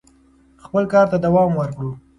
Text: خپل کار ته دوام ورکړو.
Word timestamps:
خپل 0.63 0.83
کار 0.93 1.05
ته 1.11 1.17
دوام 1.25 1.51
ورکړو. 1.55 1.91